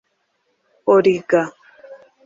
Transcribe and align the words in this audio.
Origa 0.93 1.41